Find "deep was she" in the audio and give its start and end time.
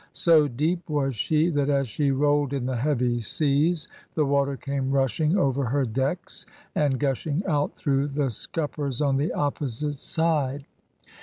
0.47-1.51